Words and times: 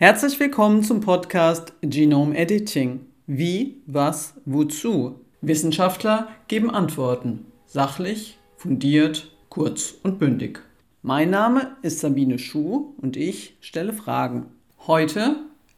Herzlich 0.00 0.38
willkommen 0.38 0.84
zum 0.84 1.00
Podcast 1.00 1.72
Genome 1.80 2.36
Editing. 2.36 3.00
Wie, 3.26 3.82
was, 3.86 4.34
wozu? 4.44 5.18
Wissenschaftler 5.40 6.28
geben 6.46 6.70
Antworten. 6.70 7.46
Sachlich, 7.66 8.38
fundiert, 8.58 9.32
kurz 9.48 9.96
und 10.04 10.20
bündig. 10.20 10.60
Mein 11.02 11.30
Name 11.30 11.76
ist 11.82 11.98
Sabine 11.98 12.38
Schuh 12.38 12.94
und 12.98 13.16
ich 13.16 13.56
stelle 13.60 13.92
Fragen. 13.92 14.46
Heute 14.86 15.34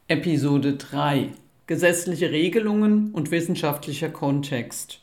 Episode 0.06 0.74
3. 0.74 1.30
Gesetzliche 1.66 2.30
Regelungen 2.30 3.12
und 3.12 3.30
wissenschaftlicher 3.30 4.10
Kontext. 4.10 5.00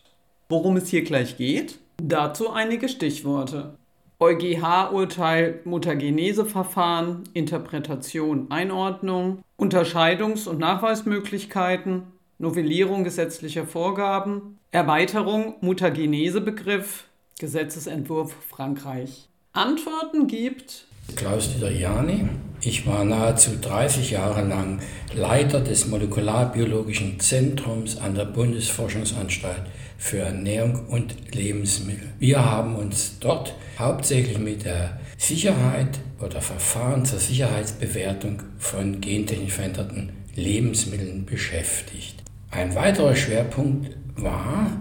Worum 0.47 0.77
es 0.77 0.89
hier 0.89 1.04
gleich 1.04 1.37
geht? 1.37 1.79
Dazu 2.00 2.51
einige 2.51 2.87
Stichworte. 2.87 3.79
EuGH-Urteil 4.20 5.60
Mutageneseverfahren, 5.64 7.24
Interpretation, 7.34 8.50
Einordnung, 8.50 9.43
Unterscheidungs- 9.60 10.48
und 10.48 10.57
Nachweismöglichkeiten, 10.57 12.04
Novellierung 12.40 13.04
gesetzlicher 13.04 13.66
Vorgaben, 13.66 14.57
Erweiterung 14.71 15.56
Mutagenesebegriff, 15.62 17.06
Gesetzesentwurf 17.40 18.34
Frankreich. 18.50 19.30
Antworten 19.54 20.28
gibt 20.28 20.86
Klaus-Dieter 21.15 21.71
Jani. 21.71 22.28
Ich 22.62 22.88
war 22.88 23.06
nahezu 23.06 23.52
30 23.62 24.12
Jahre 24.12 24.43
lang 24.48 24.82
Leiter 25.14 25.62
des 25.62 25.88
Molekularbiologischen 25.88 27.20
Zentrums 27.20 27.98
an 27.98 28.15
der 28.15 28.26
Bundesforschungsanstalt 28.26 29.64
für 29.97 30.19
Ernährung 30.19 30.87
und 30.87 31.33
Lebensmittel. 31.33 32.09
Wir 32.19 32.44
haben 32.44 32.75
uns 32.75 33.17
dort 33.20 33.56
hauptsächlich 33.78 34.38
mit 34.38 34.66
der 34.66 35.00
Sicherheit 35.17 36.00
oder 36.20 36.42
Verfahren 36.42 37.06
zur 37.06 37.20
Sicherheitsbewertung 37.20 38.44
von 38.58 39.02
gentechnisch 39.02 39.53
veränderten 39.53 40.12
Lebensmitteln 40.36 41.25
beschäftigt. 41.25 42.23
Ein 42.52 42.75
weiterer 42.75 43.16
Schwerpunkt 43.16 43.95
war 44.16 44.72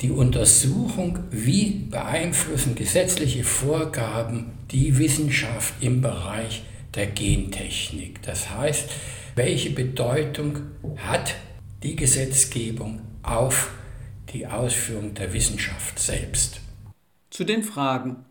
die 0.00 0.10
Untersuchung, 0.10 1.20
wie 1.30 1.86
beeinflussen 1.90 2.74
gesetzliche 2.74 3.44
Vorgaben 3.44 4.52
die 4.70 4.98
Wissenschaft 4.98 5.74
im 5.80 6.00
Bereich 6.00 6.62
der 6.94 7.06
Gentechnik. 7.06 8.22
Das 8.22 8.50
heißt, 8.50 8.90
welche 9.34 9.70
Bedeutung 9.70 10.58
hat 10.96 11.34
die 11.82 11.96
Gesetzgebung 11.96 13.00
auf 13.22 13.70
die 14.34 14.46
Ausführung 14.46 15.14
der 15.14 15.32
Wissenschaft 15.32 15.98
selbst? 15.98 16.60
Zu 17.30 17.44
den 17.44 17.62
Fragen. 17.62 18.24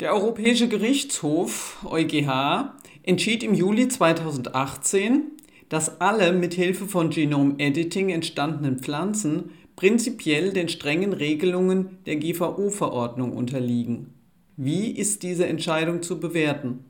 Der 0.00 0.12
Europäische 0.12 0.68
Gerichtshof 0.68 1.84
EuGH 1.88 2.74
entschied 3.04 3.42
im 3.44 3.54
Juli 3.54 3.88
2018, 3.88 5.30
dass 5.68 6.00
alle 6.00 6.32
mithilfe 6.32 6.86
von 6.86 7.10
Genome 7.10 7.54
Editing 7.58 8.10
entstandenen 8.10 8.80
Pflanzen 8.80 9.50
prinzipiell 9.76 10.52
den 10.52 10.68
strengen 10.68 11.12
Regelungen 11.12 11.98
der 12.06 12.16
GVO-Verordnung 12.16 13.32
unterliegen. 13.32 14.14
Wie 14.56 14.90
ist 14.90 15.22
diese 15.22 15.46
Entscheidung 15.46 16.02
zu 16.02 16.20
bewerten? 16.20 16.84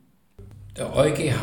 Der 0.77 0.95
EuGH 0.95 1.41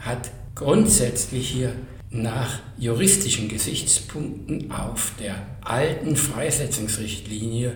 hat 0.00 0.30
grundsätzlich 0.54 1.48
hier 1.48 1.74
nach 2.10 2.60
juristischen 2.78 3.48
Gesichtspunkten 3.48 4.70
auf 4.70 5.12
der 5.20 5.34
alten 5.62 6.16
Freisetzungsrichtlinie 6.16 7.72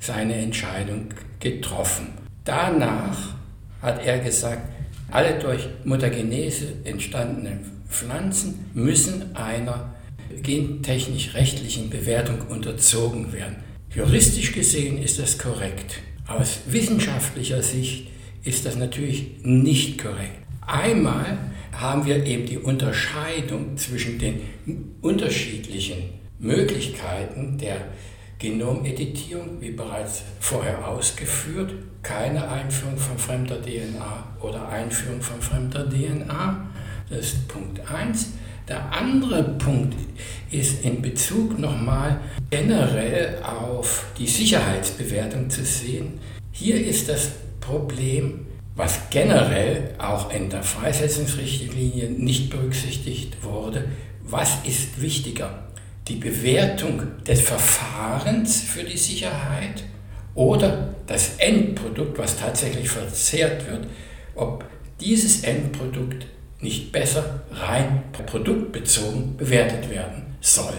seine 0.00 0.34
Entscheidung 0.34 1.08
getroffen. 1.40 2.08
Danach 2.44 3.34
hat 3.82 4.04
er 4.04 4.18
gesagt, 4.18 4.68
alle 5.10 5.38
durch 5.38 5.68
Mutagenese 5.84 6.66
entstandenen 6.84 7.60
Pflanzen 7.88 8.66
müssen 8.74 9.36
einer 9.36 9.94
gentechnisch-rechtlichen 10.42 11.88
Bewertung 11.90 12.40
unterzogen 12.48 13.32
werden. 13.32 13.56
Juristisch 13.94 14.52
gesehen 14.52 15.02
ist 15.02 15.18
das 15.18 15.38
korrekt. 15.38 16.00
Aus 16.26 16.58
wissenschaftlicher 16.66 17.62
Sicht 17.62 18.08
ist 18.42 18.66
das 18.66 18.76
natürlich 18.76 19.30
nicht 19.42 20.02
korrekt. 20.02 20.42
Einmal 20.60 21.38
haben 21.80 22.06
wir 22.06 22.24
eben 22.24 22.46
die 22.46 22.58
Unterscheidung 22.58 23.76
zwischen 23.76 24.18
den 24.18 24.40
unterschiedlichen 25.02 26.10
Möglichkeiten 26.38 27.58
der 27.58 27.76
Genomeditierung, 28.38 29.60
wie 29.60 29.70
bereits 29.70 30.22
vorher 30.40 30.86
ausgeführt, 30.86 31.72
keine 32.02 32.48
Einführung 32.48 32.96
von 32.98 33.18
fremder 33.18 33.62
DNA 33.62 34.36
oder 34.40 34.68
Einführung 34.68 35.22
von 35.22 35.40
fremder 35.40 35.88
DNA. 35.88 36.66
Das 37.08 37.18
ist 37.18 37.48
Punkt 37.48 37.80
1. 37.90 38.32
Der 38.68 38.92
andere 38.92 39.42
Punkt 39.42 39.94
ist 40.50 40.84
in 40.84 41.00
Bezug 41.00 41.58
nochmal 41.58 42.20
generell 42.50 43.38
auf 43.42 44.06
die 44.18 44.26
Sicherheitsbewertung 44.26 45.48
zu 45.48 45.64
sehen. 45.64 46.18
Hier 46.50 46.84
ist 46.84 47.08
das 47.08 47.30
Problem, 47.60 48.46
was 48.76 49.08
generell 49.10 49.94
auch 49.98 50.30
in 50.30 50.50
der 50.50 50.62
Freisetzungsrichtlinie 50.62 52.10
nicht 52.10 52.50
berücksichtigt 52.50 53.42
wurde, 53.42 53.86
was 54.22 54.58
ist 54.64 55.00
wichtiger? 55.00 55.64
Die 56.08 56.16
Bewertung 56.16 57.02
des 57.26 57.40
Verfahrens 57.40 58.60
für 58.60 58.84
die 58.84 58.98
Sicherheit 58.98 59.82
oder 60.34 60.94
das 61.06 61.36
Endprodukt, 61.38 62.18
was 62.18 62.38
tatsächlich 62.38 62.90
verzehrt 62.90 63.68
wird, 63.68 63.86
ob 64.34 64.64
dieses 65.00 65.42
Endprodukt 65.42 66.26
nicht 66.60 66.92
besser 66.92 67.40
rein 67.50 68.02
produktbezogen 68.26 69.36
bewertet 69.36 69.90
werden 69.90 70.36
soll. 70.40 70.74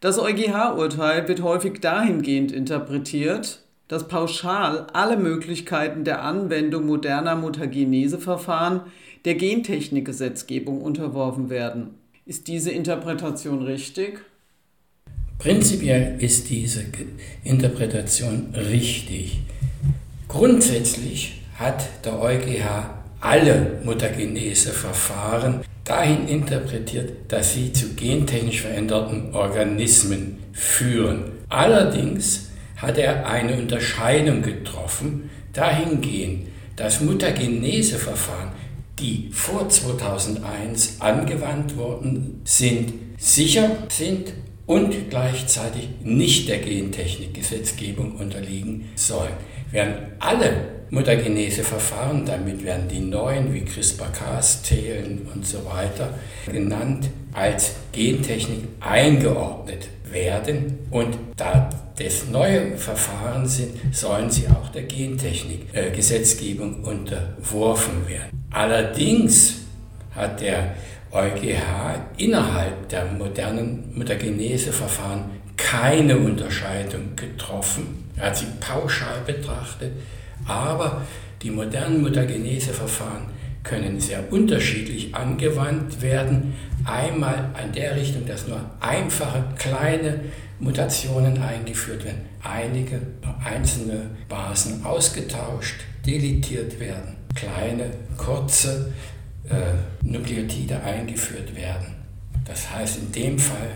Das 0.00 0.18
EuGH-Urteil 0.18 1.28
wird 1.28 1.42
häufig 1.42 1.80
dahingehend 1.80 2.50
interpretiert, 2.50 3.62
dass 3.92 4.08
pauschal 4.08 4.86
alle 4.94 5.18
Möglichkeiten 5.18 6.02
der 6.04 6.22
Anwendung 6.22 6.86
moderner 6.86 7.36
Mutageneseverfahren 7.36 8.80
der 9.26 9.34
Gentechnikgesetzgebung 9.34 10.80
unterworfen 10.80 11.50
werden. 11.50 11.90
Ist 12.24 12.48
diese 12.48 12.70
Interpretation 12.70 13.60
richtig? 13.60 14.20
Prinzipiell 15.38 16.16
ist 16.22 16.48
diese 16.48 16.86
Interpretation 17.44 18.54
richtig. 18.54 19.42
Grundsätzlich 20.26 21.42
hat 21.56 21.86
der 22.06 22.18
EuGH 22.18 22.94
alle 23.20 23.78
Mutagenese-Verfahren 23.84 25.66
dahin 25.84 26.28
interpretiert, 26.28 27.10
dass 27.28 27.52
sie 27.52 27.74
zu 27.74 27.90
gentechnisch 27.90 28.62
veränderten 28.62 29.34
Organismen 29.34 30.38
führen. 30.54 31.24
Allerdings 31.50 32.51
hat 32.82 32.98
er 32.98 33.26
eine 33.26 33.56
Unterscheidung 33.56 34.42
getroffen, 34.42 35.30
dahingehend, 35.52 36.48
dass 36.76 37.00
Mutageneseverfahren, 37.00 38.50
die 38.98 39.30
vor 39.32 39.68
2001 39.68 41.00
angewandt 41.00 41.76
worden 41.76 42.40
sind, 42.44 42.92
sicher 43.18 43.70
sind 43.88 44.32
und 44.66 45.10
gleichzeitig 45.10 45.88
nicht 46.02 46.48
der 46.48 46.58
Gentechnikgesetzgebung 46.58 48.16
unterliegen 48.16 48.88
sollen. 48.96 49.32
Während 49.70 49.96
alle 50.18 50.52
Mutageneseverfahren, 50.90 52.26
damit 52.26 52.64
werden 52.64 52.88
die 52.88 53.00
neuen 53.00 53.54
wie 53.54 53.64
CRISPR-Cas, 53.64 54.62
Thelen 54.62 55.26
und 55.32 55.46
so 55.46 55.64
weiter 55.64 56.18
genannt, 56.50 57.08
als 57.32 57.76
Gentechnik 57.92 58.64
eingeordnet 58.80 59.88
werden 60.10 60.78
und 60.90 61.16
da 61.36 61.70
das 61.96 62.28
neue 62.28 62.76
Verfahren 62.76 63.46
sind, 63.46 63.94
sollen 63.94 64.30
sie 64.30 64.48
auch 64.48 64.68
der 64.70 64.84
Gentechnik-Gesetzgebung 64.84 66.84
unterworfen 66.84 68.08
werden. 68.08 68.44
Allerdings 68.50 69.62
hat 70.14 70.40
der 70.40 70.74
EuGH 71.10 72.00
innerhalb 72.16 72.88
der 72.88 73.04
modernen 73.04 73.92
Mutagenese-Verfahren 73.94 75.24
keine 75.56 76.16
Unterscheidung 76.16 77.14
getroffen. 77.16 78.10
Er 78.16 78.26
hat 78.26 78.36
sie 78.36 78.46
pauschal 78.60 79.20
betrachtet, 79.26 79.92
aber 80.46 81.02
die 81.42 81.50
modernen 81.50 82.02
Mutagenese-Verfahren 82.02 83.26
können 83.62 84.00
sehr 84.00 84.32
unterschiedlich 84.32 85.14
angewandt 85.14 86.02
werden. 86.02 86.54
Einmal 86.84 87.50
an 87.54 87.72
der 87.74 87.96
Richtung, 87.96 88.26
dass 88.26 88.48
nur 88.48 88.60
einfache 88.80 89.44
kleine 89.56 90.20
Mutationen 90.62 91.42
eingeführt 91.42 92.04
werden, 92.04 92.20
einige 92.40 93.00
einzelne 93.44 94.10
Basen 94.28 94.84
ausgetauscht, 94.84 95.80
deletiert 96.06 96.78
werden, 96.78 97.16
kleine, 97.34 97.90
kurze 98.16 98.92
äh, 99.48 100.04
Nukleotide 100.04 100.80
eingeführt 100.80 101.56
werden. 101.56 101.96
Das 102.44 102.72
heißt 102.72 102.98
in 102.98 103.12
dem 103.12 103.38
Fall, 103.40 103.70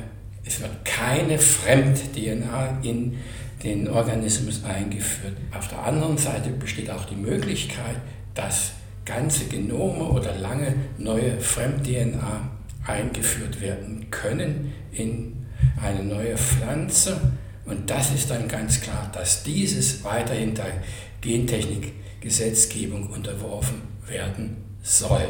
es 0.44 0.60
wird 0.60 0.84
keine 0.84 1.38
Fremd-DNA 1.38 2.78
in 2.82 3.16
den 3.64 3.88
Organismus 3.88 4.64
eingeführt. 4.64 5.36
Auf 5.52 5.66
der 5.66 5.82
anderen 5.82 6.16
Seite 6.16 6.50
besteht 6.50 6.90
auch 6.90 7.04
die 7.06 7.16
Möglichkeit, 7.16 7.96
dass 8.34 8.72
ganze 9.04 9.46
Genome 9.46 10.04
oder 10.04 10.36
lange 10.36 10.74
neue 10.98 11.40
Fremd-DNA 11.40 12.48
eingeführt 12.86 13.60
werden 13.60 14.06
können 14.10 14.72
in 14.92 15.45
eine 15.80 16.02
neue 16.02 16.36
Pflanze. 16.36 17.20
Und 17.64 17.90
das 17.90 18.12
ist 18.14 18.30
dann 18.30 18.48
ganz 18.48 18.80
klar, 18.80 19.10
dass 19.12 19.42
dieses 19.42 20.04
weiterhin 20.04 20.54
der 20.54 20.72
Gentechnik-Gesetzgebung 21.20 23.08
unterworfen 23.10 23.82
werden 24.06 24.56
soll 24.82 25.28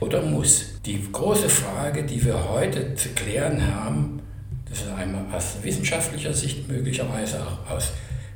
oder 0.00 0.22
muss. 0.22 0.80
Die 0.84 1.00
große 1.10 1.48
Frage, 1.48 2.04
die 2.04 2.22
wir 2.24 2.48
heute 2.50 2.94
zu 2.94 3.08
klären 3.10 3.74
haben, 3.74 4.20
das 4.68 4.80
ist 4.80 4.88
einmal 4.88 5.24
aus 5.32 5.56
wissenschaftlicher 5.62 6.34
Sicht, 6.34 6.68
möglicherweise 6.68 7.40
auch 7.42 7.70
aus 7.70 7.92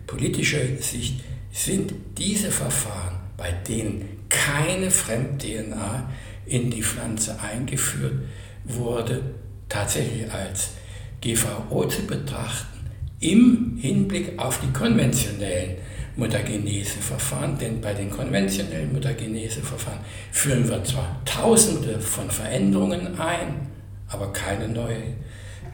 politischer 0.07 0.61
Sicht, 0.81 1.21
sind 1.53 1.93
diese 2.17 2.51
Verfahren, 2.51 3.19
bei 3.37 3.53
denen 3.69 4.09
keine 4.31 4.91
Fremd-DNA 4.91 6.11
in 6.47 6.71
die 6.71 6.83
Pflanze 6.83 7.39
eingeführt 7.41 8.15
wurde, 8.65 9.21
tatsächlich 9.69 10.31
als 10.33 10.71
GVO 11.23 11.87
zu 11.87 12.07
betrachten, 12.07 12.67
im 13.21 13.79
Hinblick 13.81 14.39
auf 14.39 14.61
die 14.61 14.73
konventionellen 14.73 15.77
Mutageneseverfahren, 16.17 17.57
denn 17.59 17.81
bei 17.81 17.95
den 17.95 18.11
konventionellen 18.11 18.93
Mutageneseverfahren 18.93 20.01
führen 20.31 20.69
wir 20.69 20.85
zwar 20.85 21.21
Tausende 21.25 22.01
von 22.01 22.31
Veränderungen 22.31 23.19
ein, 23.19 23.69
aber 24.09 24.33
keine 24.33 24.69
neue 24.69 25.03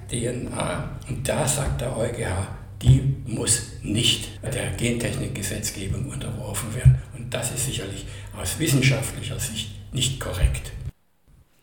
DNA. 0.08 0.98
Und 1.08 1.28
da 1.28 1.48
sagt 1.48 1.80
der 1.80 1.96
EuGH, 1.96 2.46
die 2.82 3.16
muss 3.26 3.72
nicht 3.82 4.28
der 4.42 4.70
Gentechnikgesetzgebung 4.76 6.06
unterworfen 6.06 6.72
werden. 6.74 6.98
Und 7.16 7.32
das 7.34 7.50
ist 7.52 7.66
sicherlich 7.66 8.06
aus 8.40 8.58
wissenschaftlicher 8.58 9.40
Sicht 9.40 9.70
nicht 9.92 10.20
korrekt. 10.20 10.70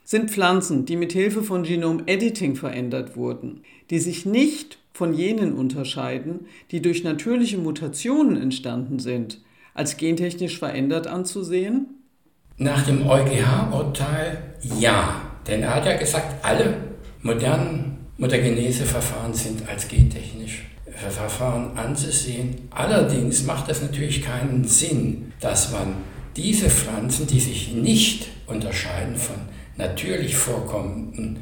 Sind 0.07 0.29
Pflanzen, 0.29 0.85
die 0.85 0.97
mit 0.97 1.13
Hilfe 1.13 1.41
von 1.41 1.63
Genom-Editing 1.63 2.55
verändert 2.55 3.17
wurden, 3.17 3.61
die 3.89 3.97
sich 3.97 4.23
nicht 4.23 4.77
von 4.93 5.15
jenen 5.15 5.53
unterscheiden, 5.53 6.45
die 6.69 6.79
durch 6.79 7.03
natürliche 7.03 7.57
Mutationen 7.57 8.39
entstanden 8.39 8.99
sind, 8.99 9.41
als 9.73 9.97
gentechnisch 9.97 10.59
verändert 10.59 11.07
anzusehen? 11.07 11.87
Nach 12.57 12.85
dem 12.85 13.09
EuGH-Urteil 13.09 14.37
ja, 14.79 15.21
denn 15.47 15.63
er 15.63 15.73
hat 15.73 15.85
ja 15.87 15.97
gesagt, 15.97 16.45
alle 16.45 16.77
modernen 17.23 17.97
Mutageneseverfahren 18.19 19.33
sind 19.33 19.67
als 19.67 19.87
gentechnisch 19.87 20.67
Verfahren 21.09 21.75
anzusehen. 21.75 22.55
Allerdings 22.69 23.43
macht 23.43 23.69
es 23.69 23.81
natürlich 23.81 24.21
keinen 24.21 24.65
Sinn, 24.65 25.33
dass 25.39 25.71
man 25.71 25.95
diese 26.35 26.69
Pflanzen, 26.69 27.25
die 27.25 27.39
sich 27.39 27.73
nicht 27.73 28.27
unterscheiden 28.45 29.15
von 29.15 29.35
natürlich 29.77 30.35
vorkommenden 30.35 31.39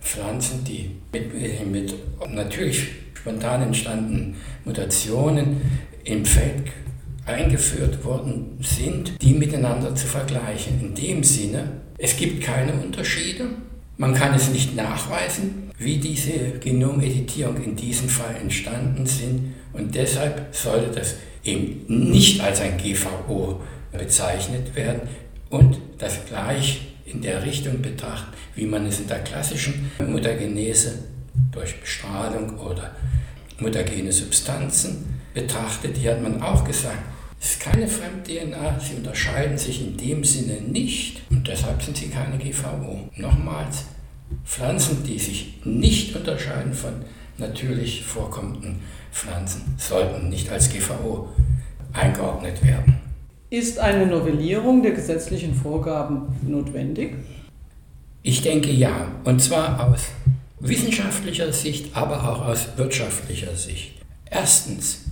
Pflanzen, 0.00 0.64
die 0.64 0.90
mit, 1.12 1.70
mit 1.70 1.94
natürlich 2.32 2.88
spontan 3.14 3.62
entstandenen 3.62 4.36
Mutationen 4.64 5.60
im 6.04 6.24
Feld 6.24 6.64
eingeführt 7.24 8.04
worden 8.04 8.58
sind, 8.60 9.12
die 9.22 9.34
miteinander 9.34 9.94
zu 9.94 10.06
vergleichen. 10.06 10.80
In 10.80 10.94
dem 10.94 11.22
Sinne, 11.22 11.68
es 11.98 12.16
gibt 12.16 12.42
keine 12.42 12.72
Unterschiede. 12.72 13.44
Man 13.96 14.14
kann 14.14 14.34
es 14.34 14.50
nicht 14.50 14.74
nachweisen, 14.74 15.70
wie 15.78 15.98
diese 15.98 16.58
Genomeditierung 16.58 17.62
in 17.62 17.76
diesem 17.76 18.08
Fall 18.08 18.34
entstanden 18.40 19.06
sind 19.06 19.54
und 19.72 19.94
deshalb 19.94 20.48
sollte 20.54 20.90
das 20.90 21.16
eben 21.44 22.10
nicht 22.10 22.40
als 22.40 22.60
ein 22.60 22.76
GVO 22.76 23.60
bezeichnet 23.92 24.74
werden 24.74 25.02
und 25.50 25.78
das 25.98 26.24
gleich 26.26 26.91
in 27.04 27.20
der 27.20 27.44
Richtung 27.44 27.82
betrachten, 27.82 28.32
wie 28.54 28.66
man 28.66 28.86
es 28.86 29.00
in 29.00 29.08
der 29.08 29.20
klassischen 29.20 29.90
Mutagenese 30.06 30.98
durch 31.50 31.80
Bestrahlung 31.80 32.58
oder 32.58 32.94
mutagene 33.58 34.12
Substanzen 34.12 35.20
betrachtet. 35.34 35.96
Hier 35.96 36.12
hat 36.12 36.22
man 36.22 36.42
auch 36.42 36.64
gesagt, 36.64 36.98
es 37.40 37.52
ist 37.52 37.60
keine 37.60 37.88
Fremd-DNA, 37.88 38.78
sie 38.78 38.96
unterscheiden 38.96 39.58
sich 39.58 39.80
in 39.80 39.96
dem 39.96 40.22
Sinne 40.24 40.60
nicht 40.60 41.22
und 41.30 41.46
deshalb 41.46 41.82
sind 41.82 41.96
sie 41.96 42.08
keine 42.08 42.38
GVO. 42.38 43.10
Nochmals, 43.16 43.86
Pflanzen, 44.44 45.02
die 45.04 45.18
sich 45.18 45.54
nicht 45.64 46.14
unterscheiden 46.14 46.72
von 46.72 46.92
natürlich 47.38 48.04
vorkommenden 48.04 48.80
Pflanzen, 49.10 49.74
sollten 49.76 50.28
nicht 50.28 50.50
als 50.50 50.70
GVO 50.70 51.30
eingeordnet 51.92 52.64
werden. 52.64 53.01
Ist 53.52 53.78
eine 53.78 54.06
Novellierung 54.06 54.82
der 54.82 54.92
gesetzlichen 54.92 55.54
Vorgaben 55.54 56.22
notwendig? 56.40 57.16
Ich 58.22 58.40
denke 58.40 58.70
ja, 58.70 59.08
und 59.24 59.42
zwar 59.42 59.90
aus 59.90 60.04
wissenschaftlicher 60.58 61.52
Sicht, 61.52 61.94
aber 61.94 62.30
auch 62.30 62.46
aus 62.46 62.68
wirtschaftlicher 62.76 63.54
Sicht. 63.54 63.92
Erstens, 64.24 65.02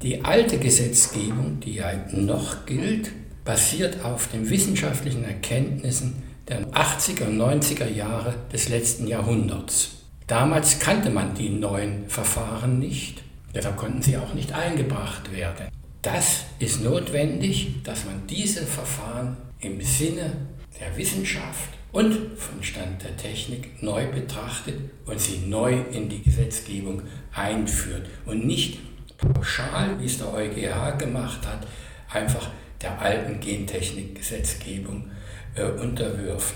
die 0.00 0.24
alte 0.24 0.56
Gesetzgebung, 0.56 1.60
die 1.60 1.74
ja 1.74 1.90
noch 2.10 2.64
gilt, 2.64 3.10
basiert 3.44 4.02
auf 4.02 4.28
den 4.28 4.48
wissenschaftlichen 4.48 5.24
Erkenntnissen 5.24 6.22
der 6.48 6.68
80er 6.68 7.26
und 7.26 7.36
90er 7.36 7.90
Jahre 7.90 8.32
des 8.50 8.70
letzten 8.70 9.08
Jahrhunderts. 9.08 9.90
Damals 10.26 10.78
kannte 10.78 11.10
man 11.10 11.34
die 11.34 11.50
neuen 11.50 12.08
Verfahren 12.08 12.78
nicht, 12.78 13.22
deshalb 13.54 13.76
konnten 13.76 14.00
sie 14.00 14.16
auch 14.16 14.32
nicht 14.32 14.54
eingebracht 14.54 15.30
werden. 15.36 15.66
Das 16.02 16.44
ist 16.58 16.82
notwendig, 16.82 17.82
dass 17.84 18.06
man 18.06 18.26
diese 18.26 18.64
Verfahren 18.64 19.36
im 19.60 19.82
Sinne 19.82 20.32
der 20.80 20.96
Wissenschaft 20.96 21.68
und 21.92 22.38
vom 22.38 22.62
Stand 22.62 23.02
der 23.02 23.16
Technik 23.18 23.82
neu 23.82 24.06
betrachtet 24.06 24.76
und 25.04 25.20
sie 25.20 25.38
neu 25.46 25.78
in 25.92 26.08
die 26.08 26.22
Gesetzgebung 26.22 27.02
einführt 27.34 28.08
und 28.24 28.46
nicht 28.46 28.78
pauschal, 29.18 30.00
wie 30.00 30.06
es 30.06 30.16
der 30.16 30.32
EuGH 30.32 30.98
gemacht 30.98 31.46
hat, 31.46 31.66
einfach 32.08 32.48
der 32.80 32.98
alten 32.98 33.38
Gentechnik-Gesetzgebung 33.38 35.10
äh, 35.54 35.64
unterwirft. 35.64 36.54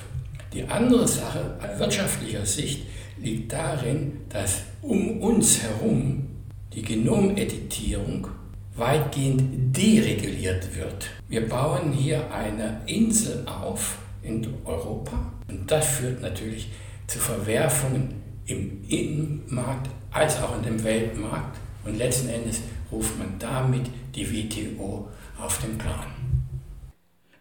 Die 0.55 0.65
andere 0.65 1.07
Sache 1.07 1.59
aus 1.61 1.79
wirtschaftlicher 1.79 2.47
Sicht 2.47 2.87
liegt 3.19 3.53
darin, 3.53 4.23
dass 4.31 4.63
um 4.81 5.21
uns 5.21 5.63
herum 5.63 6.29
die 6.73 6.83
Genomeditierung 6.83 8.29
weitgehend 8.77 9.77
dereguliert 9.77 10.77
wird. 10.77 11.11
Wir 11.29 11.49
bauen 11.49 11.93
hier 11.93 12.33
eine 12.33 12.81
Insel 12.87 13.47
auf 13.47 13.99
in 14.23 14.47
Europa 14.65 15.33
und 15.49 15.71
das 15.71 15.87
führt 15.87 16.23
natürlich 16.23 16.69
zu 17.07 17.19
Verwerfungen 17.19 18.23
im 18.47 18.85
Innenmarkt 18.89 19.91
als 20.11 20.41
auch 20.41 20.57
in 20.57 20.63
dem 20.63 20.85
Weltmarkt 20.85 21.59
und 21.85 21.99
letzten 21.99 22.29
Endes 22.29 22.63
ruft 22.91 23.19
man 23.19 23.35
damit 23.39 23.83
die 24.15 24.31
WTO 24.31 25.09
auf 25.39 25.59
den 25.59 25.77
Plan. 25.79 26.07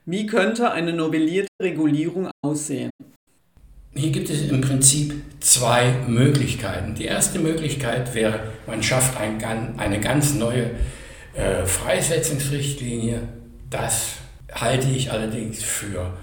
Wie 0.05 0.25
könnte 0.25 0.71
eine 0.71 0.91
novellierte 0.91 1.47
Regulierung 1.61 2.29
aussehen? 2.41 2.89
Hier 3.95 4.11
gibt 4.11 4.29
es 4.29 4.41
im 4.49 4.59
Prinzip 4.59 5.13
zwei 5.39 5.93
Möglichkeiten. 6.07 6.95
Die 6.95 7.05
erste 7.05 7.39
Möglichkeit 7.39 8.13
wäre, 8.15 8.39
man 8.65 8.81
schafft 8.81 9.17
ein, 9.17 9.41
eine 9.77 9.99
ganz 9.99 10.33
neue 10.33 10.71
äh, 11.33 11.65
Freisetzungsrichtlinie, 11.65 13.21
das 13.69 14.13
halte 14.51 14.87
ich 14.89 15.11
allerdings 15.11 15.63
für 15.63 16.13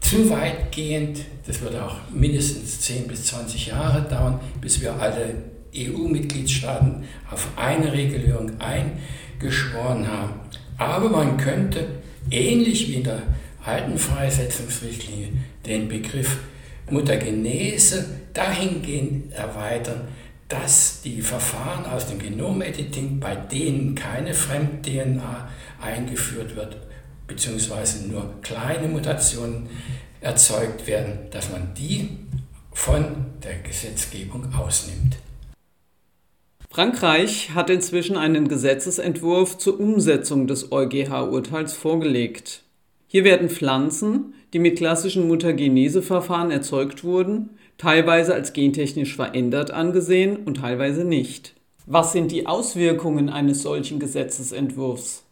zu 0.00 0.28
weitgehend. 0.30 1.20
Das 1.46 1.60
wird 1.60 1.76
auch 1.76 1.96
mindestens 2.12 2.80
10 2.80 3.06
bis 3.06 3.26
20 3.26 3.68
Jahre 3.68 4.02
dauern, 4.02 4.40
bis 4.60 4.80
wir 4.80 4.94
alle 4.94 5.34
EU-Mitgliedstaaten 5.74 7.04
auf 7.30 7.48
eine 7.56 7.92
Regelung 7.92 8.52
eingeschworen 8.60 10.08
haben. 10.08 10.40
Aber 10.78 11.08
man 11.10 11.36
könnte, 11.36 11.86
ähnlich 12.30 12.88
wie 12.88 12.94
in 12.94 13.04
der 13.04 13.22
alten 13.64 13.98
Freisetzungsrichtlinie, 13.98 15.28
den 15.66 15.88
Begriff 15.88 16.38
Mutagenese 16.90 18.04
dahingehend 18.32 19.32
erweitern, 19.32 20.08
dass 20.50 21.00
die 21.02 21.22
Verfahren 21.22 21.86
aus 21.86 22.08
dem 22.08 22.18
Genomediting, 22.18 23.20
bei 23.20 23.36
denen 23.36 23.94
keine 23.94 24.34
Fremd-DNA 24.34 25.48
eingeführt 25.80 26.56
wird, 26.56 26.76
beziehungsweise 27.28 28.08
nur 28.08 28.34
kleine 28.42 28.88
Mutationen 28.88 29.68
erzeugt 30.20 30.86
werden, 30.88 31.30
dass 31.30 31.50
man 31.50 31.72
die 31.74 32.10
von 32.72 33.04
der 33.44 33.58
Gesetzgebung 33.58 34.52
ausnimmt. 34.52 35.18
Frankreich 36.68 37.50
hat 37.54 37.70
inzwischen 37.70 38.16
einen 38.16 38.48
Gesetzesentwurf 38.48 39.56
zur 39.56 39.78
Umsetzung 39.78 40.48
des 40.48 40.72
EuGH-Urteils 40.72 41.74
vorgelegt. 41.74 42.64
Hier 43.06 43.22
werden 43.24 43.50
Pflanzen, 43.50 44.34
die 44.52 44.58
mit 44.58 44.78
klassischen 44.78 45.28
Mutageneseverfahren 45.28 46.50
erzeugt 46.50 47.04
wurden, 47.04 47.50
teilweise 47.80 48.34
als 48.34 48.52
gentechnisch 48.52 49.16
verändert 49.16 49.70
angesehen 49.70 50.36
und 50.36 50.58
teilweise 50.58 51.04
nicht. 51.04 51.54
Was 51.86 52.12
sind 52.12 52.30
die 52.30 52.46
Auswirkungen 52.46 53.30
eines 53.30 53.62
solchen 53.62 53.98
Gesetzesentwurfs? 53.98 55.24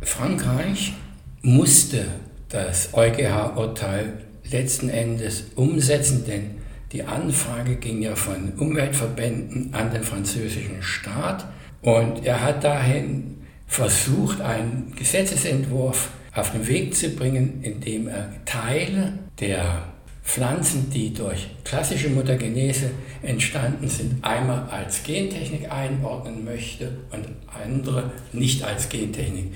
Frankreich 0.00 0.94
musste 1.42 2.06
das 2.48 2.94
EuGH-Urteil 2.94 4.14
letzten 4.50 4.88
Endes 4.88 5.44
umsetzen, 5.54 6.24
denn 6.26 6.52
die 6.92 7.04
Anfrage 7.04 7.76
ging 7.76 8.00
ja 8.00 8.16
von 8.16 8.54
Umweltverbänden 8.58 9.74
an 9.74 9.92
den 9.92 10.02
französischen 10.02 10.82
Staat 10.82 11.44
und 11.82 12.24
er 12.24 12.42
hat 12.42 12.64
dahin 12.64 13.36
versucht, 13.66 14.40
einen 14.40 14.94
Gesetzesentwurf 14.96 16.08
auf 16.34 16.52
den 16.52 16.66
Weg 16.66 16.96
zu 16.96 17.10
bringen, 17.10 17.60
indem 17.62 18.08
er 18.08 18.32
Teile 18.46 19.18
der 19.38 19.84
Pflanzen, 20.30 20.88
die 20.90 21.12
durch 21.12 21.48
klassische 21.64 22.08
Mutagenese 22.08 22.92
entstanden 23.20 23.88
sind, 23.88 24.24
einmal 24.24 24.68
als 24.70 25.02
Gentechnik 25.02 25.72
einordnen 25.72 26.44
möchte 26.44 26.98
und 27.10 27.26
andere 27.52 28.12
nicht 28.32 28.62
als 28.62 28.88
Gentechnik 28.88 29.46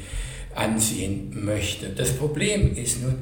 ansehen 0.52 1.44
möchte. 1.44 1.90
Das 1.90 2.16
Problem 2.16 2.76
ist 2.76 3.02
nun, 3.02 3.14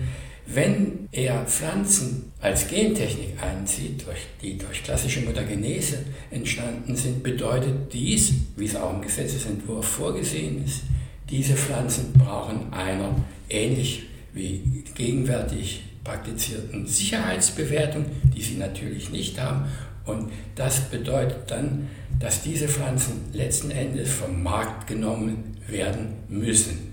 wenn 0.47 1.09
er 1.13 1.45
Pflanzen 1.45 2.33
als 2.41 2.69
Gentechnik 2.69 3.35
einzieht, 3.43 4.07
die 4.41 4.57
durch 4.57 4.83
klassische 4.83 5.21
Mutagenese 5.21 5.99
entstanden 6.31 6.97
sind, 6.97 7.23
bedeutet 7.23 7.93
dies, 7.93 8.33
wie 8.57 8.65
es 8.65 8.77
auch 8.77 8.95
im 8.95 9.03
Gesetzesentwurf 9.03 9.85
vorgesehen 9.85 10.65
ist, 10.65 10.85
diese 11.29 11.55
Pflanzen 11.55 12.15
brauchen 12.15 12.73
einer 12.73 13.15
ähnlich 13.51 14.05
wie 14.33 14.85
gegenwärtig 14.95 15.83
praktizierten 16.05 16.87
Sicherheitsbewertung, 16.87 18.07
die 18.35 18.43
sie 18.43 18.57
natürlich 18.57 19.11
nicht 19.11 19.41
haben. 19.41 19.67
Und 20.05 20.33
das 20.55 20.81
bedeutet 20.91 21.51
dann, 21.51 21.89
dass 22.19 22.43
diese 22.43 22.69
Pflanzen 22.69 23.31
letzten 23.33 23.71
Endes 23.71 24.11
vom 24.11 24.43
Markt 24.43 24.87
genommen 24.87 25.57
werden 25.69 26.15
müssen. 26.29 26.93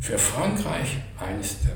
Für 0.00 0.18
Frankreich, 0.18 0.98
eines 1.18 1.56
der 1.60 1.72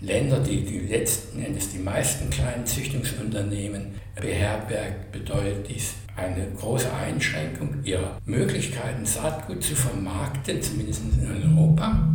Länder, 0.00 0.40
die, 0.40 0.64
die 0.64 0.80
letzten 0.80 1.42
Endes 1.42 1.70
die 1.70 1.78
meisten 1.78 2.30
kleinen 2.30 2.66
Züchtungsunternehmen 2.66 3.94
beherbergt, 4.20 5.12
bedeutet 5.12 5.68
dies 5.68 5.94
eine 6.16 6.46
große 6.58 6.92
Einschränkung 6.92 7.82
ihrer 7.84 8.18
Möglichkeiten, 8.26 9.06
Saatgut 9.06 9.62
zu 9.62 9.74
vermarkten, 9.74 10.60
zumindest 10.60 11.02
in 11.02 11.56
Europa. 11.56 12.08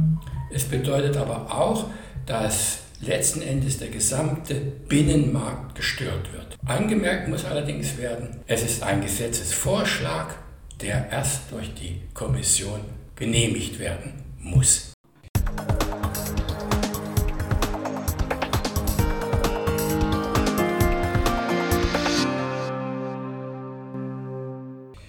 Es 0.53 0.65
bedeutet 0.65 1.17
aber 1.17 1.51
auch, 1.51 1.89
dass 2.25 2.79
letzten 3.01 3.41
Endes 3.41 3.77
der 3.77 3.89
gesamte 3.89 4.55
Binnenmarkt 4.55 5.75
gestört 5.75 6.31
wird. 6.33 6.57
Angemerkt 6.65 7.27
muss 7.27 7.45
allerdings 7.45 7.97
werden, 7.97 8.39
es 8.47 8.63
ist 8.63 8.83
ein 8.83 9.01
Gesetzesvorschlag, 9.01 10.35
der 10.81 11.09
erst 11.11 11.51
durch 11.51 11.73
die 11.73 12.01
Kommission 12.13 12.81
genehmigt 13.15 13.79
werden 13.79 14.23
muss. 14.39 14.93